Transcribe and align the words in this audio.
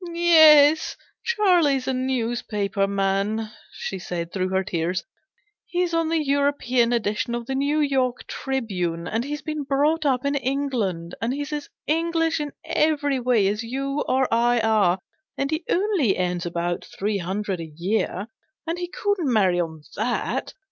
"Yes, 0.11 0.97
Charlie's 1.23 1.87
a 1.87 1.93
news 1.93 2.41
paper 2.41 2.87
man/'* 2.87 3.51
she 3.71 3.99
said, 3.99 4.33
through 4.33 4.49
her 4.49 4.63
tears;" 4.63 5.03
he's 5.67 5.93
on 5.93 6.09
the 6.09 6.25
European 6.25 6.91
edition 6.91 7.35
of 7.35 7.45
the 7.45 7.53
New 7.53 7.79
York 7.81 8.25
Tribune: 8.25 9.07
and 9.07 9.23
he's 9.23 9.43
been 9.43 9.61
brought 9.61 10.03
up 10.03 10.25
in 10.25 10.33
England; 10.33 11.13
and 11.21 11.35
he's 11.35 11.53
as 11.53 11.69
English 11.85 12.39
in 12.39 12.51
every 12.65 13.19
way 13.19 13.47
as 13.47 13.61
you 13.63 14.03
or 14.07 14.27
I 14.33 14.59
are; 14.61 14.97
and 15.37 15.51
he 15.51 15.63
only 15.69 16.17
earns 16.17 16.47
about 16.47 16.83
three 16.97 17.19
hundred 17.19 17.59
a 17.59 17.71
year, 17.77 18.25
and 18.65 18.79
he 18.79 18.87
couldn't 18.87 19.31
marry 19.31 19.59
on 19.59 19.83
that. 19.97 20.55